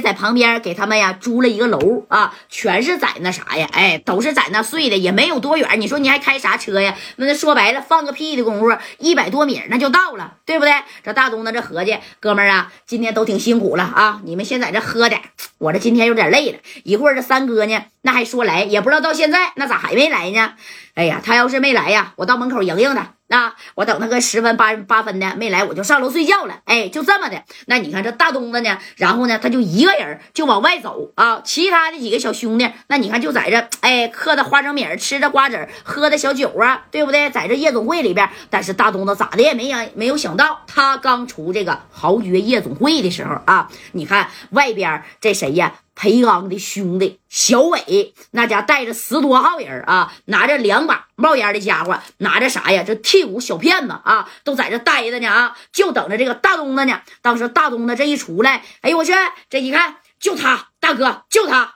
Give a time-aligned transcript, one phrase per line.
[0.00, 5.80] 在旁边给他们呀租了一个楼啊，全是在那啥呀，哎，都是在那睡的，也没有多远。
[5.80, 6.96] 你说你还开啥车呀？
[7.16, 10.72] 那说白了，放个屁的功夫，一百多米那就到了，对不对？
[11.02, 15.20] 这大东子这合计，哥们儿啊，今天都挺辛苦了啊，你们先在这喝点，
[15.58, 16.58] 我这今天有点累了。
[16.84, 20.54] 一会儿这三哥呢，那还说来，也不知道到现在那咋还没来呢？
[20.94, 23.12] 哎呀，他要是没来呀，我到门口迎迎他。
[23.26, 26.60] 那我等他个十分八八分的没来，我就上楼睡觉了。
[26.64, 27.42] 哎，就这么的。
[27.66, 31.42] 那你看这大东子呢，然后呢，他就一个人就往外走啊。
[31.44, 37.28] 其他的几个小兄弟，那你看就在这，哎，嗑着花生米，吃着瓜子，喝的小酒啊，对不对？
[37.28, 45.74] 在这夜总会里边，但是大东子咋的也没想没有想到，他刚出这个豪爵夜总会的时候啊，你看外边这谁呀？
[45.98, 52.84] 裴刚的兄弟小伟，那家带着十多号人啊，拿着两把冒烟的家伙，拿着啥呀？
[52.86, 57.02] 这替补小骗子啊，都在这待着呢啊，就等着这个大东子呢。
[57.20, 59.12] 当时大东子这一出来，哎呦我去，
[59.50, 61.74] 这一看就他大哥，就他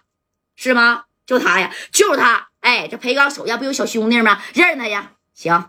[0.55, 1.07] 是吗？
[1.27, 2.51] 就他呀，就是他。
[2.61, 4.41] 哎，这裴刚手下不有小兄弟吗？
[4.55, 5.11] 认识他呀？
[5.35, 5.65] 行。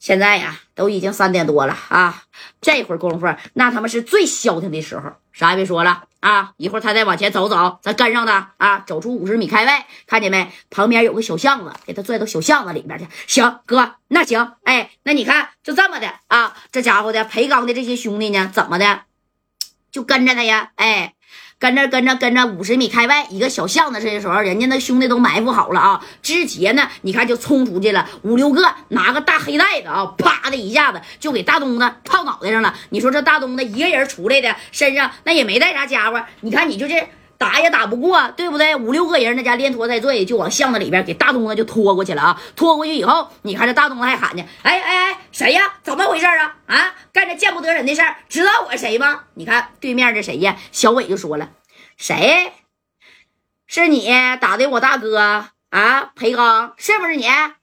[0.00, 2.24] 现在呀，都已经三点多了啊！
[2.60, 6.52] 这会儿功夫，那他们是最消停的时候，啥也别说了啊！
[6.56, 8.80] 一会儿他再往前走走，咱跟上他啊！
[8.80, 10.50] 走出五十米开外，看见没？
[10.68, 13.06] 旁边有个小巷子，给他拽到小巷子里面去。
[13.28, 16.56] 行，哥，那行，哎，那你看就这么的啊！
[16.72, 19.02] 这家伙的裴刚的这些兄弟呢，怎么的，
[19.92, 20.72] 就跟着他呀？
[20.74, 21.14] 哎。
[21.60, 26.00] 跟着跟着跟着，五十米开外一个小巷子，这时候人家那兄弟都埋伏好了啊！
[26.22, 32.72] 之前呢，你看就冲出去了，五六个拿个大黑袋子啊，啪的一下子就给大东子套脑袋上了。
[32.90, 37.08] 你说这大东子一个人出来的，身上那也没带啥家伙，你看你就这。
[37.38, 38.74] 打也打不过，对不对？
[38.74, 42.42] 五六个人那家连拖带拽，就往巷子里边给大东子就拖过去了啊！
[42.56, 45.74] 拖过去以后，你看这大东子还喊呢：“哎哎哎，谁呀？
[45.84, 46.56] 怎么回事啊？
[46.66, 46.87] 啊，
[47.68, 50.56] 个人的事儿，知道我谁吗？”你看对面这谁呀？
[50.72, 51.50] 小伟就说了
[51.96, 52.52] ：“谁？
[53.66, 54.08] 是你
[54.40, 55.18] 打的我大哥
[55.70, 56.10] 啊？
[56.16, 57.54] 裴刚是不是你啊？”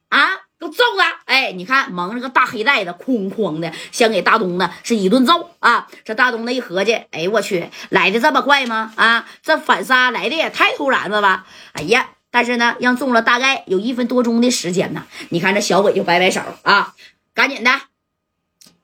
[0.58, 1.20] 给我揍他！
[1.26, 5.86] 哎，你看蒙着个大黑袋子，哐哐的，先给大东子是一顿揍啊！
[6.06, 8.94] 这大东子一合计，哎我去，来的这么快吗？
[8.96, 11.46] 啊，这反杀来的也太突然了吧！
[11.74, 15.06] 哎呀，但是呢，让中了大概有一分多钟的时间呢。
[15.28, 16.96] 你看这小伟就摆摆手啊，
[17.34, 17.72] 赶紧的，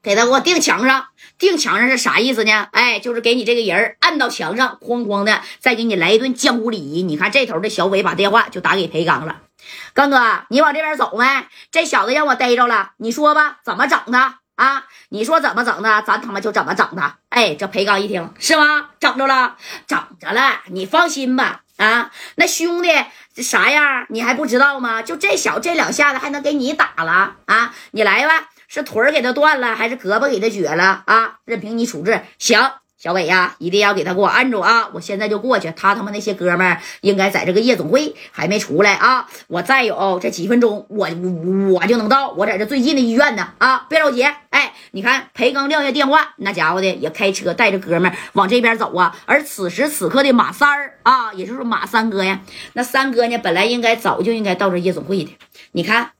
[0.02, 1.08] 给他给我钉墙上。
[1.38, 2.68] 钉墙上是啥意思呢？
[2.72, 7.02] 哎，就是给你这个人按到墙上，哐哐的，再给你来一顿江湖礼仪。
[7.02, 9.38] 你看这头的小伟把电话就打给裴刚了。
[9.94, 11.26] 刚哥，你往这边走没？
[11.72, 14.86] 这小子让我逮着了，你说吧，怎么整他啊？
[15.10, 17.18] 你说怎么整他，咱他妈就怎么整他。
[17.30, 18.90] 哎，这裴刚一听是吗？
[19.00, 19.56] 整着了，
[19.88, 21.62] 整着了，你放心吧。
[21.78, 22.90] 啊，那兄弟
[23.42, 25.02] 啥样，你还不知道吗？
[25.02, 27.74] 就这小这两下子还能给你打了啊？
[27.90, 31.40] 你来吧，是腿儿给他断了，还是胳膊给他撅了啊？
[31.44, 32.58] 任凭你处置，行。
[32.98, 34.88] 小伟呀，一定要给他给我按住啊！
[34.94, 39.28] 我现在就过去，他他妈那些哥们儿应该在这个夜总会还没出来啊！
[39.48, 41.10] 我再有这几分钟，我
[41.74, 43.88] 我就能到，我在这最近的医院呢啊！
[43.90, 49.14] 别着急，哎，你看裴刚撂下电话，那家伙的也开车带着哥们儿往这边走啊！
[49.26, 52.40] 而此时此刻的马三儿啊，也就是马三哥呀，
[52.72, 55.36] 那三哥呢，本来应该早就应该到这夜总会的，
[55.74, 56.12] 你看。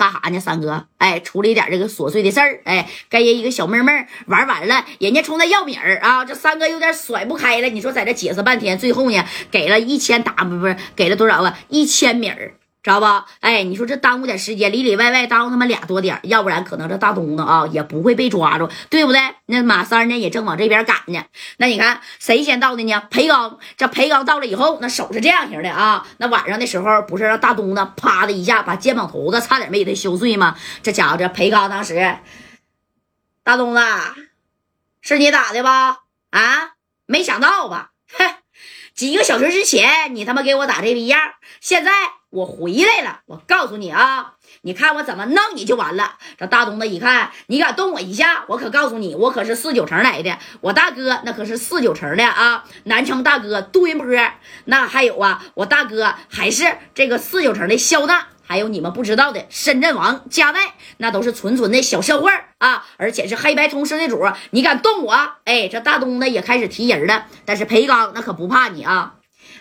[0.00, 0.86] 干啥呢，三哥？
[0.96, 2.62] 哎，处理点这个琐碎的事儿。
[2.64, 3.92] 哎，跟人一个小妹妹
[4.28, 7.68] 玩完了，人家冲他要米儿啊，这三哥有点甩不开了。
[7.68, 11.58] 你说在这解释半天，最后呢，给了一千 w，不是给了多少啊？
[11.68, 12.54] 一千米儿。
[12.82, 13.26] 知道吧？
[13.40, 19.20] 哎，你说这耽误点时间，里里外外耽误他妈俩多点要不然可能这大东子啊也不会被抓住，对不对？
[19.46, 21.22] 那马三呢也正往这边赶呢。
[21.58, 23.02] 那你看谁先到的呢？
[23.10, 23.58] 裴刚。
[23.76, 26.06] 这裴刚到了以后，那手是这样型的啊。
[26.16, 30.56] 那晚上的时候不是让大东子啪的一下把肩膀头子差点没给他削碎吗？
[30.82, 32.16] 这家伙这裴刚当时，
[33.42, 33.80] 大东子
[35.02, 35.98] 是你打的吧？
[36.30, 36.70] 啊，
[37.06, 37.89] 没想到吧？
[38.94, 41.20] 几个小时之前你他妈给我打这逼样，
[41.60, 41.90] 现在。
[42.30, 46.12] 我回来了，我告诉你啊，你看我怎么弄你就完了。
[46.38, 54.06] 这大东子一看，你敢动我一下，我可告诉你，我可是四九城来的，我大哥那可是四九城的啊，南城大哥杜云波，
[54.66, 65.14] 那还有啊，我大哥还是这个四九城的肖大，还有你们不知道的深圳王加代，那都是纯纯的小社会啊，而且是黑白通吃的主，你敢动我，
[65.44, 69.14] 哎，这大东子也开始提人了，但是裴刚那可不怕你啊。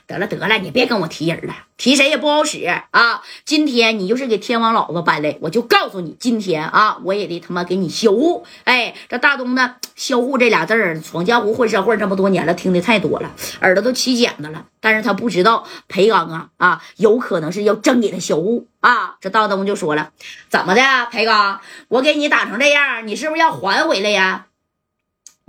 [0.09, 3.21] 得了得了，你别跟我提人了，提谁也不好使啊！
[3.45, 8.43] 今天你就是给天王老子搬来，我就告诉你，今天啊，我也得他妈给你销户。
[8.63, 13.29] 哎，这大东呢，销户这俩字儿，闯江湖混社会这么多年了，听的太多了，
[13.61, 14.65] 耳朵都起茧子了。
[14.81, 19.17] 但是他不知道裴刚啊啊，有可能是要真给他销户啊！
[19.21, 20.09] 这大东就说了，
[20.49, 24.47] 怎么的，裴刚，我给你打成这样，你是不是要还回来呀？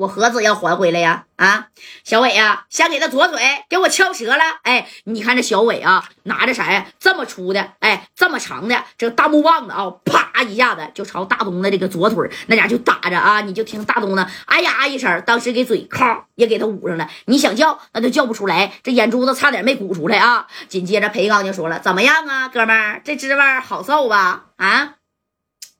[0.00, 1.26] 我何止要还回来呀？
[1.36, 1.68] 啊，
[2.04, 3.38] 小伟呀，先给他左腿
[3.68, 4.42] 给我敲折了。
[4.62, 6.86] 哎，你看这小伟啊，拿着啥呀？
[6.98, 13.42] 这么粗的，哎，这么长的这个大木棒子啊，啪一下子就朝大东的这个左腿那家就打着啊！
[13.42, 17.06] 你就听大东的，哎呀一声，当时给嘴咔也给他捂上了。
[17.26, 20.46] 你想叫那都叫不出来，这眼珠子差点没鼓出来啊！
[20.68, 24.46] 紧接着裴刚就说了：“怎么样啊，哥们儿，这滋味好受吧？
[24.56, 24.94] 啊，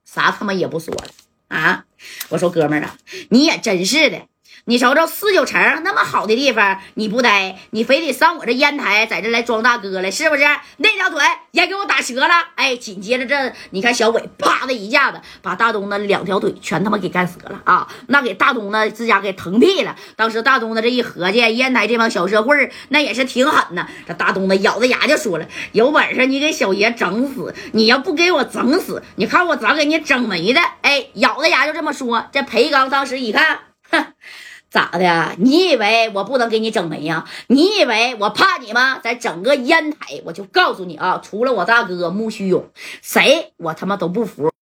[0.05, 1.05] 啥他妈也不说了
[1.49, 1.85] 啊！”
[2.31, 2.97] 我说哥们儿啊，
[3.31, 4.27] 你也真是的，
[4.71, 10.45] 你瞅瞅四九城那么好的地方你不待，你非得上我这烟台，在这来装大哥来，是不是？
[10.77, 11.21] 那条腿
[11.51, 12.33] 也给我打折了。
[12.55, 17.89] 哎，紧接着这你看小伟啪的一下子把大东的两条腿全他妈给干折了啊！
[18.07, 19.97] 那给大东的自家给疼屁了。
[20.15, 23.89] 当时大东的这一合计，烟台这帮小社会那也是挺狠呐。
[24.07, 32.27] 这大东的咬着牙就说了：“有本事你给小爷整死，你要不给我整死，你看我咋给你整没的？”哎，咬着牙就这么说。
[32.31, 33.59] 这裴刚当时一看，
[34.71, 35.35] 咋的？
[35.39, 37.25] 你以为我不能给你整没呀？
[37.49, 38.99] 你以为我怕你吗？
[38.99, 42.71] 在整个烟台，我就告诉你啊，除了我大哥木须勇，
[43.03, 44.50] 谁我他妈都不服。